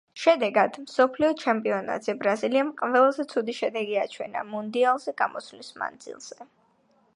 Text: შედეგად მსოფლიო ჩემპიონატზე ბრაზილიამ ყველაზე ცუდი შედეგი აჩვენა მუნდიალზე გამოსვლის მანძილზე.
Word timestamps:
შედეგად 0.19 0.77
მსოფლიო 0.85 1.27
ჩემპიონატზე 1.41 2.15
ბრაზილიამ 2.23 2.71
ყველაზე 2.81 3.27
ცუდი 3.35 3.57
შედეგი 3.59 4.01
აჩვენა 4.07 4.43
მუნდიალზე 4.55 5.17
გამოსვლის 5.23 5.73
მანძილზე. 5.85 6.45